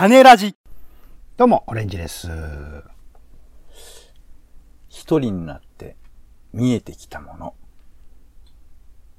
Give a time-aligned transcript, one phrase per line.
[0.00, 0.54] 種ラジ。
[1.36, 2.26] どうも、オレンジです。
[4.88, 5.94] 一人になって
[6.54, 7.54] 見えてきたもの。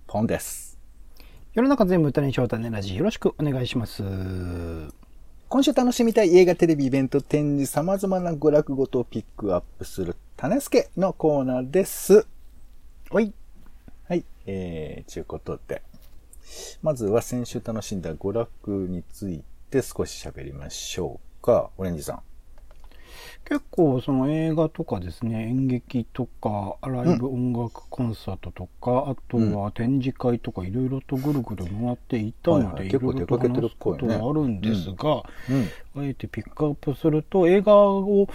[0.08, 0.80] ポンです。
[1.54, 2.96] 世の中全部種にしよう種ラジ。
[2.96, 4.02] よろしくお願いします。
[5.50, 12.26] 今週楽しみたい映画、テレビ、イベント、展示、様々な娯楽ごとをピックアップする、種助のコーナーです。
[13.12, 13.32] おい。
[14.10, 14.26] はい。
[14.48, 15.84] えー、ちゅうことで。
[16.82, 21.70] まずは先週楽しんだ娯楽について少し喋りましょうか。
[21.78, 22.22] オレンジさん。
[23.46, 35.24] 結構その映画とかですね、演劇とか、ライブ音楽コンサートとか、あとは展示会とかいろいろとぐるぐる回っていたので、はいろいろと結構出かけてる話すことはあるんですが、
[35.96, 36.04] うん。
[36.04, 38.28] あえてピックアップすると映画を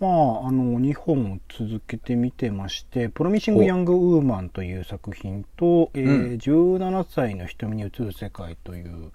[0.00, 9.10] まあ、あの2本続けてみてまして「プロミシング・ヤング・ウーマン」という作品と「えー17歳の瞳に映る世界」という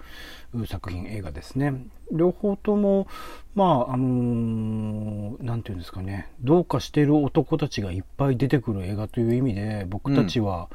[0.68, 1.74] 作品映画ですね。
[2.12, 3.08] 両方とも
[3.56, 6.28] まああのーなんていうんですかね。
[6.42, 10.68] どうかしている男たちがいっぱい出てくる映画という意味で僕たちは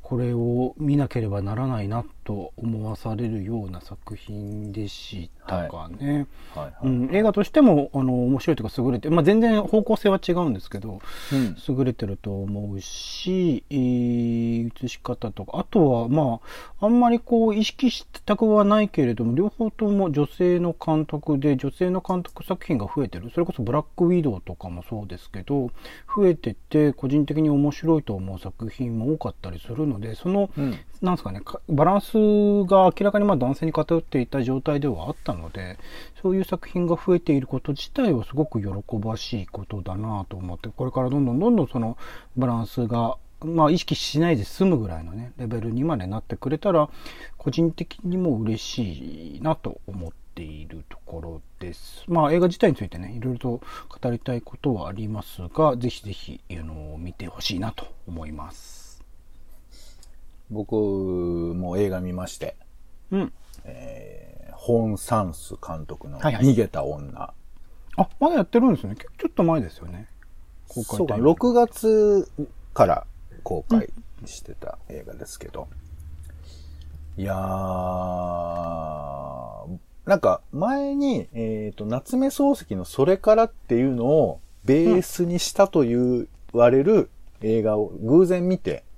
[0.00, 6.28] これを見なければならないなと思わされるような作品でしたかね。
[7.10, 11.00] 映画としてもあの面白いというか優れて、まあ、全然方向性は違うんですけど
[11.32, 11.56] うん。
[11.76, 16.40] 優れてると思うし、えー映し方とかあとはま
[16.78, 25.70] ああんまりこう意識したくはないけれども両方とも女性の監督で女性の監督作品が増えてるそれこそ「ブラックウィドウ」とかもそうですけど
[26.14, 30.78] 増えてて個人的に面白いと思う作品も多かったりするのでその、うん。
[31.02, 32.12] なんですかね、バランス
[32.68, 35.78] が明らかにま男性に偏っていた状態ではあったので、
[36.20, 41.96] そういう作品が増えていること自体はすごく喜ばしいことだなと思って、これからどんどんどんどんその
[42.36, 46.90] バランスが、まあ意識しないで済むぐらいのね、レベルにまでなってくれたら、
[47.38, 52.04] 個人的にも嬉しいなと思っているところです。
[52.08, 53.48] まあ映画自体についてね、いろいろと
[53.88, 58.79] 語りたいことはありますが、ぜひぜひ、あの、見てほしいなと思います。
[60.50, 62.56] 僕も映画見まして、
[63.10, 63.32] うん。
[64.52, 67.32] ホン・サンス監督のはいはい逃げた女。
[67.96, 68.94] あ、まだやってるんですね。
[68.96, 70.06] ちょちょっと前ですよね。
[70.68, 72.30] 公開そうか、タイミング6月
[72.74, 73.06] から
[73.42, 73.88] 公開
[74.26, 75.68] してた映画ですけど。
[77.16, 77.38] いやー、
[80.06, 87.10] なんか前に、えっ、と、夏目漱石のそれからっていうのをベースにしたと言われる
[87.42, 88.89] 映画を偶然見て、あ、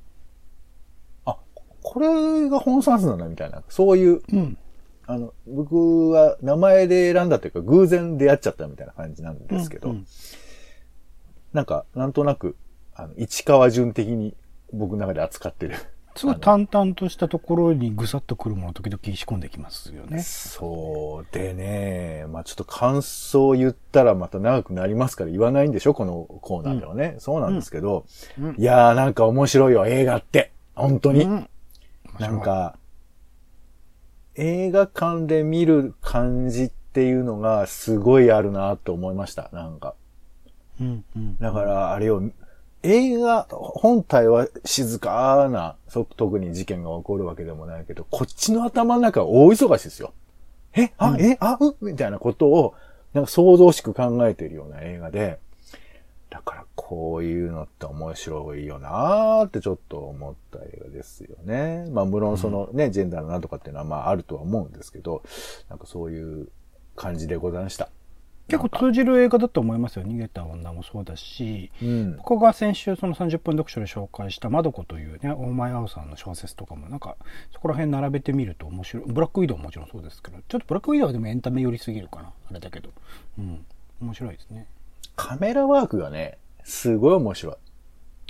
[1.82, 4.59] これが本サンスなんだみたいな、そういううん。
[5.06, 10.06] あの、僕は名前で選んだというか偶然出会っちゃったみたいな感じなんですけど、うんうん
[11.53, 12.56] なんか、なんとなく、
[12.94, 14.34] あの、市川順的に
[14.72, 15.76] 僕の中で扱ってる。
[16.16, 20.22] すごい淡々としたところにぐさっとくるもの時々仕込んできますよね。
[20.22, 27.16] そうでね、まあちょっと感想を言ったらまた長くなりますから言わないんでしょこのコーナーではね。
[27.19, 28.04] そうなんですけど、
[28.38, 30.53] うんいやーなんか面白いよ、映画って。
[30.75, 31.22] 本当に。
[31.25, 31.49] うん
[32.18, 32.76] なんか、
[34.34, 39.50] 映画館で見る感じっていうのがすごいあるなと思いました。
[39.52, 39.94] なんか。
[40.80, 42.22] うんうんだから、あれを、
[42.82, 50.12] 映画本体は静かな、そ特に事件が起こるわけでもないけど、こっちの頭の中は大忙しですよ。
[50.74, 52.74] えあ、うんえあうみたいなことを、
[53.12, 55.38] なんか想像しく考えているような映画で、
[56.30, 60.34] だからこういうのって面白いよなーってちょっと思っ
[60.92, 61.86] ですよね。
[61.91, 65.22] まあ無論そのね、ジェンダーのなんとかっていうのはまああるとは思うんですけど、
[65.69, 66.48] なんかそういう
[66.94, 67.88] 感じでございました。
[68.48, 70.04] 結構通じる映画だと思いますよ。
[70.04, 72.16] 逃げた女もそうだし、うん。
[72.19, 77.16] ここが先週その30分読書で紹介した「まどこ」というね大前青さんの小説とかもなんか
[77.52, 82.91] そこら辺並べてみると面白いブラックウィドウももちろんそうですけどちょっとブラックウィドウはでもエンタメ寄りすぎるかなあれだけど
[83.38, 83.64] うん
[84.02, 84.66] 面白いですね
[85.16, 87.54] カメラワークがね、すごい面白い。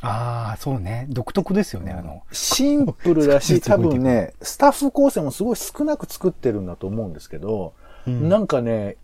[0.02, 7.72] ああそうね独特ですよね、あのシンプルだし、 多分ね、スタッフ構成もすごい少なく作ってるんだと思うんですけど、
[8.06, 8.96] うんなんかね、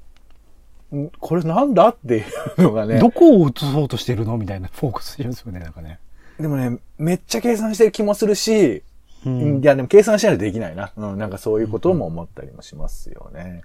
[0.93, 2.23] んこれなんだってい
[2.59, 6.01] うのがね、 どこを映そうとしてるのみたいなフォーカスしますよねなんかね
[6.41, 8.83] でもね、めっちゃ計算してる気もするし、
[9.27, 9.31] う
[9.61, 10.93] いや、でも計算しないとできないな。
[10.97, 13.63] うん、なんかそういうことも思ったりもしますよね。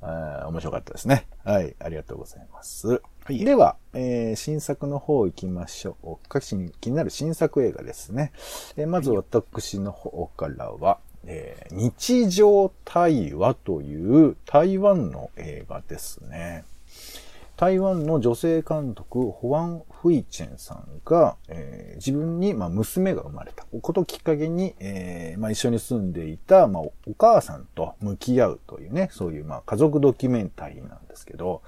[0.00, 1.26] あー面白かったですね。
[1.44, 3.02] はい、ありがとうございます。
[3.38, 6.40] では、えー新作の方行きましょうか。
[6.40, 8.32] 気になる新作映画ですね。
[8.76, 16.64] えーまず私の方からは、えー日常対話という台湾の映画ですね。
[17.60, 31.60] 台湾の女性監督、ホワン・フイチェンさんが、えー自分に、まあ、娘が生まれたことをきっかけに、えーまあ、一緒に住んでいた、まあ、お母さんと向き合うといいうね、そういうまあ家族ドキュメンタリーなんですけど、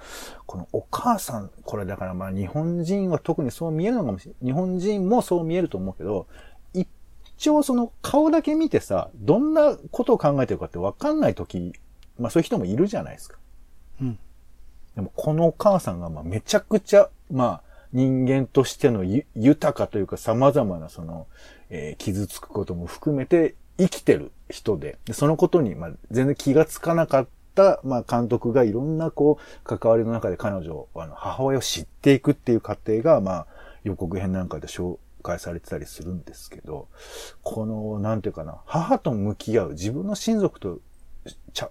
[0.47, 4.45] このお母さん、これだからまあ日本人は特にそう見えるのかもしれない。
[4.47, 6.25] 日本人もそう見えると思うけど、
[6.73, 11.73] 一応その顔だけ見てさ、どんなことを考えてるかってわかんない時、
[12.17, 13.37] まあそういう人もいるじゃないですか。
[14.01, 14.17] うん。
[14.95, 19.03] でもこのお母さんがまあめちゃくちゃ、まあ人間としての
[19.35, 21.27] 豊かというか様々なその、
[21.69, 33.47] えー、傷つくことも含めて生きてる人で、でそのことにまあ全然気がつかなかった、まあ監督がいろんなこう関わりの中で彼女、あの母親を知っていくっていう過程がまあ
[33.83, 36.87] 予告編なんかで紹介されてたりするんですけど、
[37.41, 40.79] この、なんていうかな、母と向き合う、自分の親族と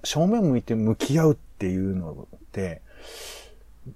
[0.03, 2.83] 正面向いて向き合うっていうのって、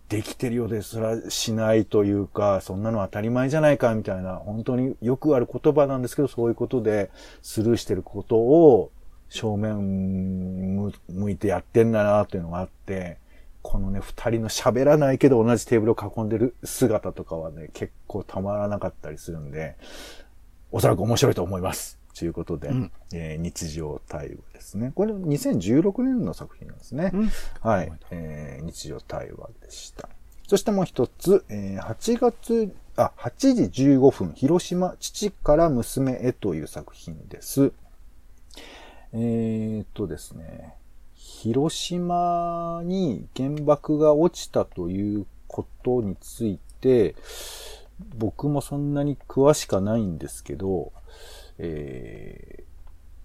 [0.09, 7.11] できてるようですらしないというか、そんなの当たり前じゃないかみたいな、本当によくある言葉なんですけど、そういうことで
[7.43, 8.91] スルーしてることを
[9.29, 13.19] 正面向いてやってんだなっていうのがあって、
[13.63, 19.77] このね、二人の喋らないけど同じテーブルを囲んでる姿とかはね、結構たまらなかったりするんで、
[20.73, 21.99] おそらく面白いと思います。
[22.19, 24.91] ということで、うん、えー、日常対話ですね。
[24.95, 27.11] これ2016年の作品なんですね。
[27.13, 27.31] うん、
[27.61, 30.09] はい、えー、日常対話でした。
[30.49, 37.73] そしてもう一つ、えー、8月、あ、8時15分、広島、父から娘へという作品です。
[39.13, 40.75] えー、っとですね、
[41.15, 47.15] 広島に原爆が落ちたということについて、
[48.17, 50.93] 僕もそんなに詳しかないんですけど、
[51.59, 52.65] え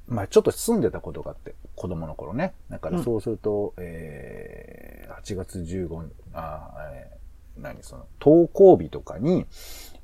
[0.10, 2.54] ー、まあちょっと住んでたことがあって、子供の頃ね。
[2.70, 9.46] だからそうすると、うん、えー、8月15日、あ、えー、何その、登校日とかに、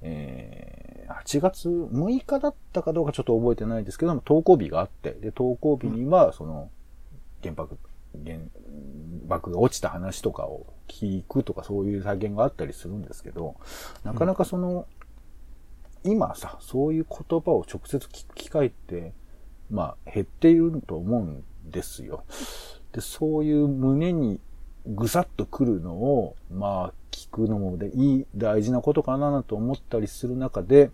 [0.02, 6.70] えー、8月6日だったかどうかちょっと覚えてないですけども、登校日があって、で、登校日には、その、
[7.42, 7.78] 原爆、
[8.26, 8.38] 原
[9.28, 13.56] 爆が落ちた話とかを聞くとかそういう体験があったりするんですけど、
[14.04, 14.88] なかなかその、
[16.08, 19.14] 今さ、そういう言葉を直接聞く機会って、
[19.70, 22.24] まあ、減っていると思うんですよ。
[22.94, 24.40] で、そういう胸に
[24.86, 30.92] ぐさっとくるのを、まあ、聞くのもでいい、大事なことかなと思ったりする中で、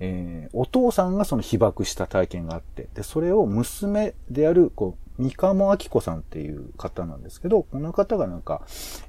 [0.00, 8.62] えー、お父さんがその被爆した体験があって、で、それを娘である、こう、三鴨明子さんっていう方なんですけど、この方がなんか、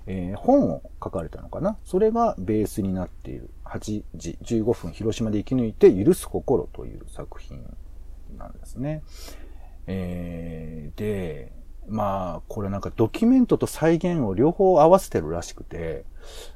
[0.05, 1.77] えー、本を書かれたのかな？
[1.83, 7.59] それがベースになっている8時15分広島で生き抜いて許す心という作品
[8.37, 9.01] なんですね。
[9.87, 11.51] えー、で、
[11.87, 16.05] まあ、これなんかドキュメントと再現を両方合わせてるらしくて、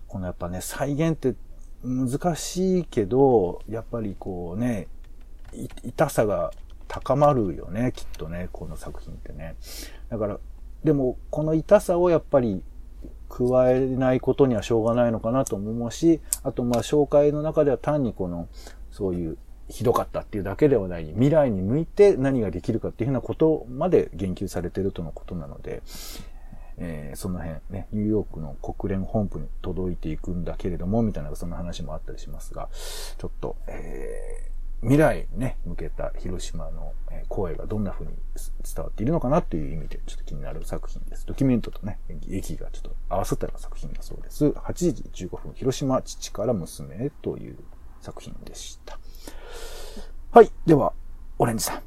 [0.07, 1.35] このやっぱね、再現って
[1.83, 4.87] 難しいけど、やっぱりこうね、
[5.83, 6.51] 痛さが
[6.87, 9.55] 高まるよね、きっとね、この作品ってね。
[10.09, 10.39] だから、
[10.83, 12.63] でも、この痛さをやっぱり
[13.29, 18.47] 加えないことにはしょうがないのかなと思うし、あとまあ紹介の中では単にこの、
[18.91, 19.37] そういう
[19.69, 25.83] ひどかったっていうだけではない、未来に向いて何ができるかっていうふうなことまで言及されてるとのことなので、
[26.79, 32.69] えー、その辺ね、ニューヨークの国連本部に届いていくんだけれども、みたいなそんな話もあったりしますが、
[33.17, 34.49] ちょっと、えー
[34.81, 36.93] 未来にね、向けた広島の
[37.27, 38.13] 声がどんな風に
[38.63, 41.25] 伝わっているのかなっていう意味でちょっと気になる作品です。
[41.25, 44.47] ドキュメントとね、劇がちょっと合わさったような作品だそうです。
[44.47, 47.57] 8時15分、広島父から娘へという
[47.99, 48.97] 作品でした。
[50.31, 50.51] はい。
[50.65, 50.93] では、
[51.39, 51.81] オレンジさん。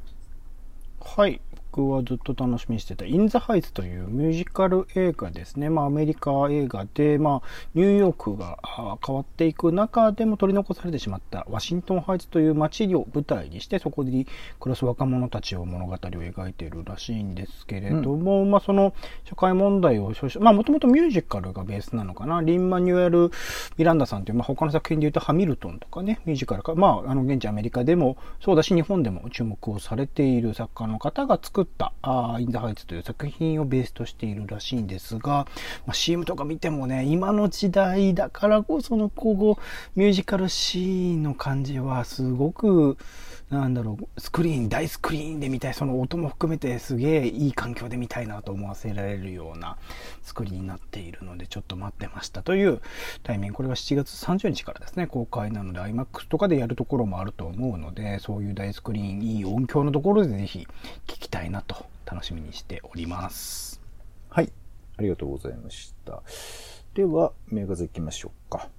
[0.99, 1.41] はい。
[1.75, 5.71] 僕はずっと楽しみにしてた、イン・ザ・ハイツというミュージカル映画ですね。
[5.71, 8.59] まあ、アメリカ映画で、まあ、ニューヨークが
[9.03, 14.27] 変わっていく中でも取り残されてしまったワシントン・ハイツという街を舞台にして、そこに
[14.59, 22.43] 暮らす若者たちを物語を描いているらしいんですけれども、うん、まあ、その社会問題をまあ、もともとミュージカルがベースなのかな。
[22.43, 23.31] リン・マニュエル・
[23.77, 35.47] ミランダさんという、まあ、他の作品で言うとハミルトンとかね、ミュージカルか、まあ、あの、現地アメリカでもそうだし、日本でも注目をされている作家の方が作ったあインダハイツという作品をベースとしているらしいんですが、
[35.85, 42.97] まあ、CM とか見てもね、今の時代だからこそのこう、ミュージカルシーンの感じはすごく、
[43.49, 49.77] なんだろう、スクリーン、大スクリーンで見たい、その音も含めてすげえいい環境で見たいなと思わせられるような
[50.23, 52.81] 作りになっているので、ちょっと待ってましたという
[53.21, 53.55] タイミング。
[53.55, 60.67] これが7月30日からですね、公開なので IMAX とかでやるところもあると思うので、そういう大スクリーン、いい音響のところでぜひ
[61.05, 63.81] 聞きたいなと楽しみにしております。
[64.29, 64.51] はい。
[64.97, 66.23] ありがとうございました。
[66.95, 68.69] では、名画座行きましょうか。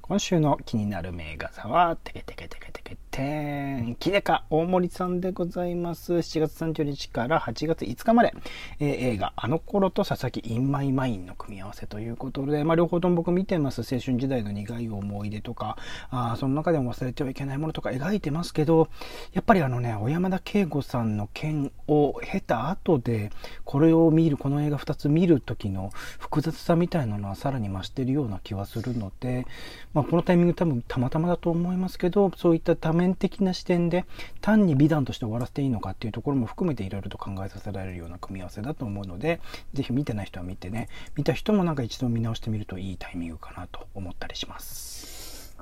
[0.00, 6.14] 今週の気になる名画座は、テケテケテケテケ天気でか大森さんでございます。
[6.14, 8.32] 7月30日から8月5日まで、
[8.80, 13.82] えー、映画あの頃と佐々木インマイマインの組み合わせということで、まあ、両方とも僕見てます。
[13.82, 15.76] 青春時代の苦い思い出とか、
[16.08, 18.88] あその中でも忘れてはいけないものとか描いてますけど、
[19.34, 23.30] やっぱりあのね、小山田圭吾さんの件を経た後で、
[23.64, 29.46] これを見る、この映画2つ見る時の複雑さみたいなのはさらに増してるような気はするので、
[29.92, 34.04] まあ、このタイミング多分たまたまだと思いますけど、そういったため面的な視点で
[34.40, 39.40] 単に美談として終わらせていいのかっていうところも含めていろいろと考えさせられるような組み合わせだと思うので
[39.74, 45.12] 是非見てない人は見てね見た人もなんか一度見直してみるといいタイミングかなと思ったりします。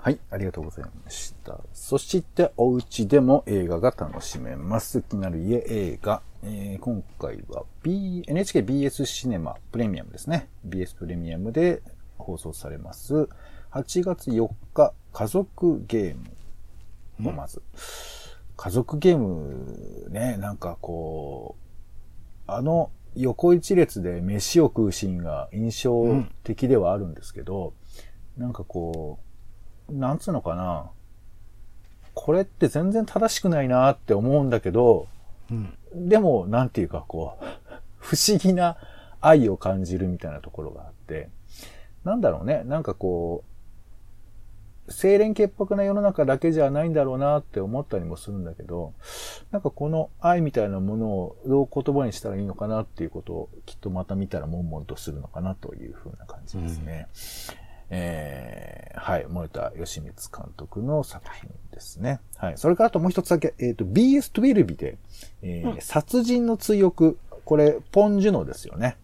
[0.03, 1.61] はい、ありがとうございました。
[1.75, 5.03] そして、お家でも映画が楽しめます。
[5.03, 6.23] 気になる家映画。
[6.43, 10.49] えー、今回は、B、NHKBS シネマプレミアムですね。
[10.67, 11.83] BS プレミアムで
[12.17, 13.29] 放送されます。
[13.73, 16.23] 8月4日、家族ゲーム
[17.21, 17.63] もまず。
[18.57, 21.57] 家族ゲームね、なんかこ
[22.47, 27.73] う、あの横一列で飯を食うシーンが印象的ではあるんですけど、
[28.37, 29.19] うん、なんかこ
[29.89, 30.91] う、なんつうのかな。
[32.15, 35.09] これって全然正しくないなって思うんだけど、
[35.51, 37.45] うん、でも、なんていうかこう、
[37.99, 38.77] 不思議な
[39.21, 41.31] 愛を感じるみたいなところがあって、
[42.05, 43.50] なんだろうね、なんかこう、
[44.91, 48.93] 清廉潔白な世の中だけじゃないんだろうなって思ったりもするんだけど、
[49.51, 57.09] なんかこの愛みたいなものをどう言葉にしたらいいのかなっていうことをきっとまた見たら悶々とするのかなというふうな感じですね。
[57.11, 57.57] うん、
[57.91, 62.21] えー、はい、森田義光監督の作品ですね。
[62.37, 62.59] はい。
[62.59, 64.99] それからあともう一つだけ、えっ、ー、と、BS12 で、
[65.43, 68.97] えー、うん、殺人の追憶、これ、ポン・ジュノですよね。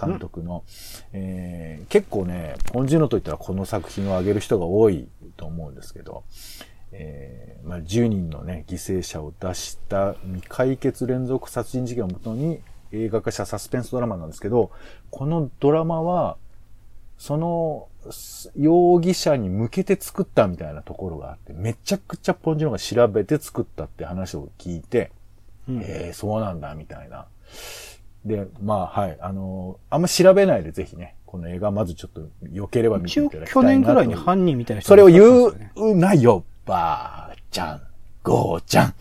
[0.00, 0.64] 監督の。
[1.12, 6.24] うん、えー、結構ね、ポン・ジュノといったらこの作品を挙げる人が多いと思うんですけど、
[6.92, 12.60] えー、まあ、10人のね、犠牲者を出した未解決連続殺人事件をもとに
[12.92, 14.70] 映画化したサスペンスドラマなんですけど、
[15.10, 16.36] このドラマは、
[17.18, 17.88] その
[18.56, 25.10] 容疑者に向けて作ったみたいなところがあって、めちゃくちゃポンジュノが調べて作ったって話を聞いて、
[25.68, 27.26] うん、えー、そうなんだ、みたいな。
[28.24, 29.18] で、まあ、はい。
[29.20, 35.22] あのー、あんま調べないでぜひね、この映画まずちょっと良ければ見ていただきたいな去年くらいに犯人みたいな人、それを言
[35.76, 37.82] うなよ、ばあちゃん。
[38.24, 38.94] ゴーちゃん。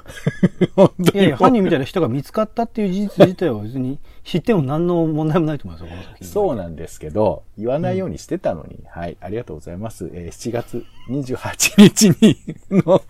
[1.16, 6.28] いやいや、犯人みたいな人が見つかったっていう事実自体は別に知っても何の問題もないと思いますよ、この。
[6.28, 10.10] そうなんですけど、言わないようにしてたのに、うん、はい、ありがとうございます。
[10.14, 12.38] えー、7月28日に
[12.70, 13.02] の、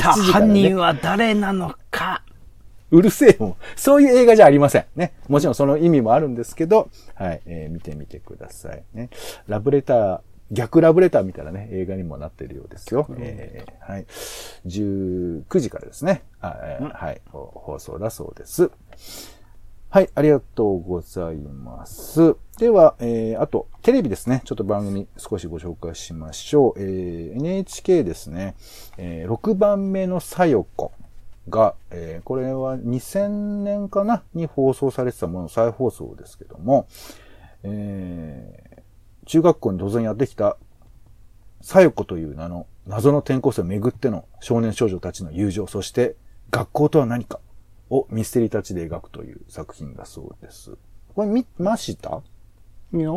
[0.00, 2.22] さあ、ね、犯人は誰なのか。
[2.90, 3.56] うるせえもん。
[3.76, 4.86] そういう映画じゃありません。
[4.96, 5.12] ね。
[5.28, 9.10] もちろんその意味もあるんですけど、はい、えー、見てみてくださいね。
[9.46, 10.20] ラブレター、
[10.50, 13.06] 逆ラブレターみたいなね、映画にもなっているようですよ。
[13.18, 14.06] えー、はい。
[14.66, 16.22] 19時からですね。
[16.40, 17.20] はい。
[17.28, 18.70] 放送だそうです。
[19.92, 22.36] はい、ありがとうございます。
[22.58, 24.40] では、えー、あと、テレビですね。
[24.44, 26.80] ちょっと番組少しご紹介しましょう。
[26.80, 28.54] えー、NHK ですね。
[28.98, 30.92] えー、6番目のさよこ。
[31.50, 34.22] が、えー、これは2000年かな？
[34.32, 36.88] に放送されてたもの、再放送ですけども、
[37.62, 40.56] えー、中学校に突然やってきた、
[41.60, 46.16] さよこという名の謎の転校生をめぐっての少年少女たちの友情、そして
[46.50, 47.40] 学校とは何か
[47.90, 50.76] をミステリーたちで描くという作品だそうです。
[51.14, 52.22] これ見ました？
[52.94, 53.10] いや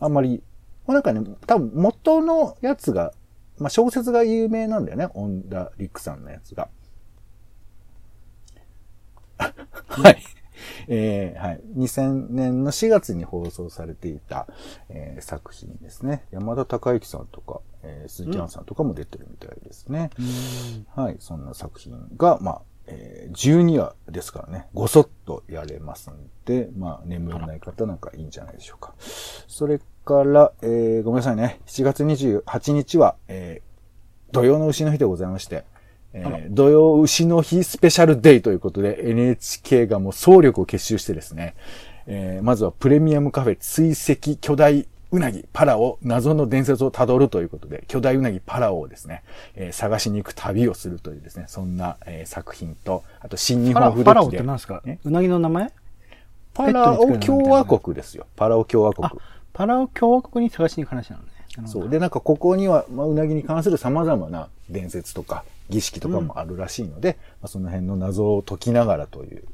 [0.00, 0.42] あんまり、
[0.86, 3.12] なんかね、多分元のやつが、
[3.58, 5.08] まあ、小説が有名なんだよね。
[5.14, 6.68] 恩田陸さんのやつが。
[9.88, 10.22] はい。
[10.88, 11.60] えー、はい。
[11.76, 14.46] 2000年の4月に放送されていた、
[14.88, 16.24] えー、作品ですね。
[16.30, 20.10] 山田孝之さんとか、えー、鈴木杏さんとかも出てるみたいですね。
[20.18, 21.16] うん、はい。
[21.18, 26.14] そんな作品が、まあ、えー、12話ですからね、ごそっとやれますん
[26.44, 28.94] で、まあ、眠れない方なんかいいんじゃないでしょうか。
[29.48, 31.60] それから、えー、ごめんなさいね。
[31.66, 35.64] 7月28日は、えー、土曜の牛の日でございまして、
[36.18, 41.54] えー、土曜牛の日スペシャルデイということで NHK がもう総力を結集してですね、
[42.06, 49.22] えー、まずはプレミアムカフェ追跡巨大うなぎパラオ謎の伝説をたどるということで、巨大うなぎパラオをですね、
[49.54, 54.04] えー、探しに行く旅をするというですね、そんな、えー、作品と、あと新日本風土記で。
[54.04, 54.82] パラオって何ですか？
[55.04, 55.72] うなぎの名前？
[56.54, 58.26] パラオ共和国ですよ。
[58.34, 59.08] パラオ共和国。
[59.52, 61.28] パラオ共和国に探しに行く話なのね。
[61.64, 61.88] そう。
[61.88, 69.44] で、なんかここには、まあ、うなぎに関する様々な伝説とか、儀式とかもあるらしいので、うん、まあ、その辺の謎を解きながらという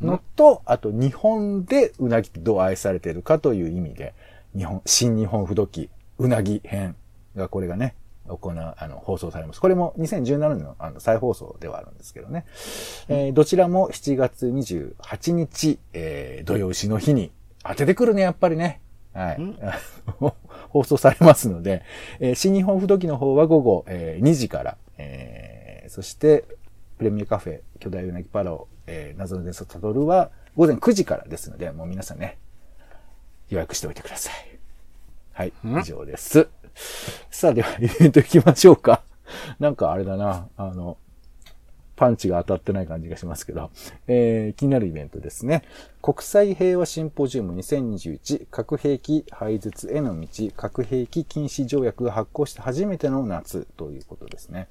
[0.00, 4.14] のと、あと日本でうなぎってどう愛されているかという意味で、
[4.56, 6.96] 日本、新日本不土記、うなぎ編
[7.36, 7.94] がこれがね、
[8.28, 9.60] 行う、あの、放送されます。
[9.60, 12.44] これも2017年のあの再放送ではあるんですけどね。
[13.08, 17.30] えー、どちらも7月28日、えー、土曜日の日に
[17.62, 18.80] 当ててくるね、やっぱりね。
[19.16, 19.38] はい。
[20.68, 21.82] 放送されますので、
[22.20, 26.44] えー、新日本不動機の方は午後、えー、2時から、えー、そして、
[26.98, 32.38] プレミアカフェ、巨大うなぎパラオ、えー、謎の伝説たどるは午前9時からですので、もう皆さんね、
[33.48, 34.58] 予約しておいてください。
[35.32, 36.48] はい、以上です。
[37.30, 39.02] さあ、では、イベント行きましょうか。
[39.58, 40.98] なんかあれだな、あの、
[41.96, 43.70] パンチが当たってない感じがしますけど、
[44.06, 45.62] えー、気になるイベントですね。
[46.02, 54.68] 国際平和シンポジウム2021核兵器廃絶への道核兵器禁止条約が発行して初めての夏ということですね。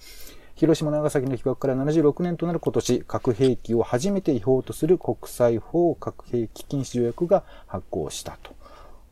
[0.55, 8.55] 広島長崎の被爆から76年となる今年、核兵器を初めて違法とする国際法核兵器禁止条約が発行したと。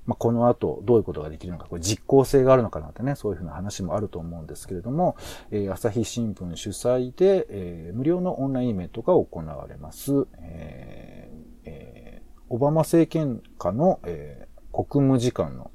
[0.06, 5.16] まあ、この後どういうことができるのか、これ実効性があるのかなってね、そういうふうな話もあると思うんですけれども、
[5.52, 10.28] えー、朝日新聞主催で、えー、無料のオンラインイベントが行われます。
[10.40, 15.72] えーえー、オバマ政権下の、えー、国務次官の、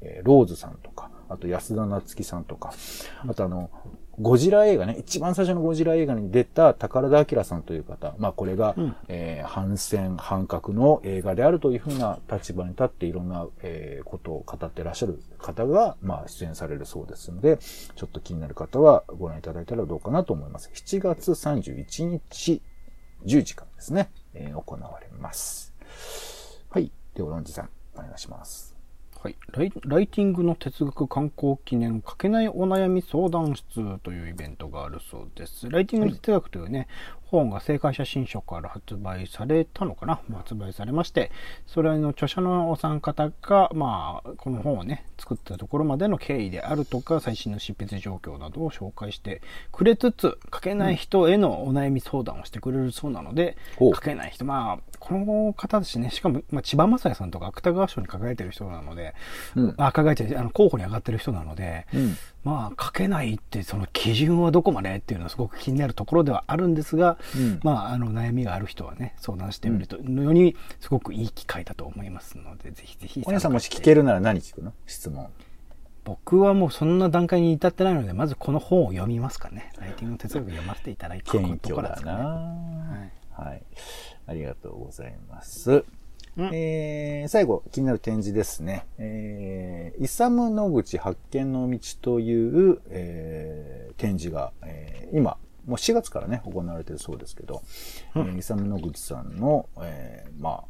[0.00, 2.72] えー、ローズさんとか、あと安田夏樹さんとか、
[3.26, 3.70] あとあの、
[4.18, 20.70] ゴジラ映画ね、一番最初のゴジラ映画に出た宝田明さんという方、まあこれが、うん、えー、反戦、反核の映画であるというふうな立場に立っていろんな、えー、ことを語ってらっしゃる方が、まあ出演されるそうですので、ちょっと気になる方はご覧いただいたらどうかなと思います。
[20.74, 22.62] 7月31日、
[23.26, 25.74] 10時からですね、えー、行われます。
[26.70, 26.90] はい。
[27.14, 28.75] では、ロンジさん、お願いします。
[29.26, 35.68] はい、ライライティングの哲学観光記念書けないお悩み相談室というイベントがあるそうです。
[35.68, 36.86] ライティングの哲学というね、
[37.26, 40.20] 本が正解写真書から発売されたのかな。
[40.32, 41.32] 発売されまして、
[41.66, 49.42] それの著者のお三方が、まあ、この本をね、作ったところまでの経緯であるとか、最新の執筆状況などを紹介して
[49.72, 59.15] くれつつ、書けない人へのお悩み相談をしてくれるそうなので、書けない人、まあ、この方ですね、しかも、まあ、千葉雅也さんとか芥川賞に輝いてる人なので、
[59.54, 73.22] うん、あ、輝いてる、あの、候補に上がってる人なので、うん、まあ、書けないってその基準はどこまでっていうのはすごく気になるところではあるんですが、うん、まあ、あの悩みがある人はね、相談してみると、のようにすごくいい機会だと思いますので、ぜひぜひ。
[73.24, 74.72] お姉さんもし聞けるなら何聞くの？
[74.86, 75.28] 質問。
[76.04, 79.72] 僕はもうそんな段階に至ってないので、まずこの本を読みますかね。
[79.76, 82.44] ライティングの哲学読ませていただいて、謙虚だな、
[82.94, 83.62] ね、はい、はい。
[84.28, 85.84] ありがとうございます。
[86.38, 88.86] えー、最後、気になる展示ですね。
[88.98, 97.62] えー、イサム野口発見の道という、えー、展示が、えー、今、もう4月からね、行われてるそうですけど、
[98.14, 100.64] うん、イサム野口さんの、えー、まあ、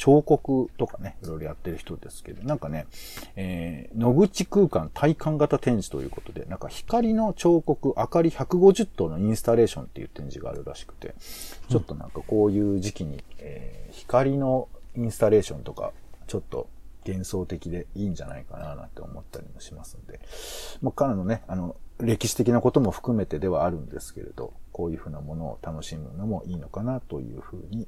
[0.00, 2.86] 彫刻とかね、いろいろやってる人ですけど、なんかね、
[3.36, 11.14] えー、野口空間体感型展示ということで、なんか光の彫刻、明かり150灯のインスタレーションっていう展示があるらしくて、
[11.68, 15.92] ちょっとなんかこういう時期に、えー、光のインスタレーションとか、
[16.26, 16.68] ちょっと
[17.06, 20.20] 幻想的でいいんじゃないかななんて思ったりもしますんで、
[20.82, 27.86] まあ、彼のね、あの、歴史的なことも含めてではあるんですけれど、こういうふうなものを楽しむのもいいのかなというふうに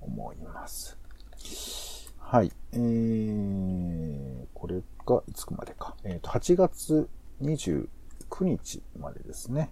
[0.00, 0.98] 思います。
[2.18, 2.52] はい。
[2.72, 5.96] えー、これがいつまでか。
[6.04, 7.08] えっ、ー、と、8月
[7.40, 7.88] 29
[8.42, 9.70] 日までですね。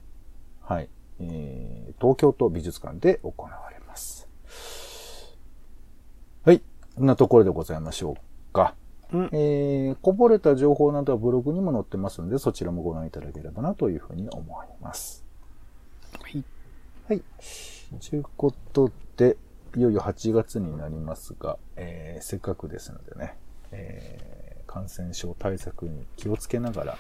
[0.63, 0.89] はい。
[1.19, 4.26] えー、東京都美術館で行われます。
[6.99, 8.17] なところでございましょ
[8.51, 8.75] うか。
[9.13, 15.25] うん、えー、こぼれた情報などはブログにも載ってますので、そちらもご覧いただければなというふうに思います。
[16.21, 16.45] はい。
[17.09, 17.23] はい。
[18.11, 19.37] ということで、
[19.77, 23.37] いよいよ8月になりますが、えー、せっかくですのでね、
[23.71, 26.99] えー、感染症対策に気をつけながら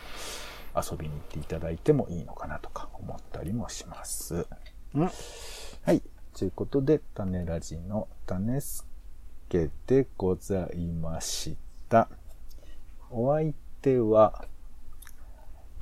[0.76, 4.46] 遊びに行っていただいてもいいのかなとか思ったりもします。
[4.94, 5.10] うん、
[5.82, 6.02] はい。
[6.36, 8.60] ということで、種ラジの種
[9.48, 11.56] 助でございまし
[11.88, 12.08] た。
[13.10, 14.44] お相手は、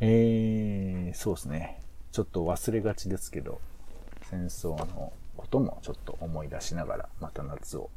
[0.01, 1.81] えー、そうですね。
[2.13, 3.61] ちょっと忘れがちですけど、
[4.31, 7.91] 戦争のこともちょっと思い出しながら、また夏を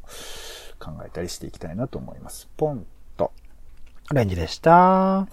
[0.79, 2.47] 考えたりしていきたいなと思います。
[2.55, 2.85] ポン
[3.17, 3.31] と。
[4.13, 5.27] レンジでした。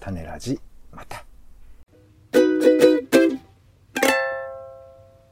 [0.00, 0.60] 種ラジ、
[0.92, 1.24] また。